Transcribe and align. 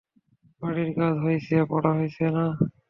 বাড়ির 0.61 0.89
কাজ 0.97 1.15
হইসে, 1.23 1.57
পড়া 1.69 1.91
হইসে 1.97 2.27
না। 2.35 2.45